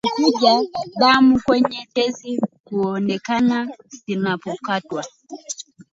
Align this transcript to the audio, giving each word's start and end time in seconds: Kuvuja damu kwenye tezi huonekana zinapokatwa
Kuvuja 0.15 0.63
damu 0.99 1.39
kwenye 1.45 1.87
tezi 1.93 2.39
huonekana 2.69 3.67
zinapokatwa 3.89 5.05